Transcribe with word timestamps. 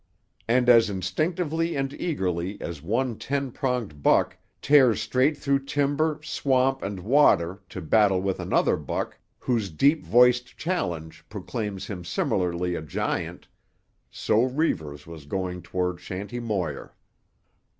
And 0.47 0.67
as 0.67 0.89
instinctively 0.89 1.75
and 1.77 1.93
eagerly 1.93 2.59
as 2.59 2.81
one 2.81 3.19
ten 3.19 3.51
pronged 3.51 4.01
buck 4.01 4.35
tears 4.59 4.99
straight 4.99 5.37
through 5.37 5.65
timber, 5.65 6.19
swamp 6.23 6.81
and 6.81 7.01
water 7.01 7.61
to 7.69 7.83
battle 7.83 8.19
with 8.19 8.39
another 8.39 8.77
buck 8.77 9.19
whose 9.37 9.69
deep 9.69 10.03
voiced 10.03 10.57
challenge 10.57 11.23
proclaims 11.29 11.85
him 11.85 12.03
similarly 12.03 12.73
a 12.73 12.81
giant, 12.81 13.47
so 14.09 14.41
Reivers 14.43 15.05
was 15.05 15.27
going 15.27 15.61
toward 15.61 15.99
Shanty 15.99 16.39
Moir. 16.39 16.95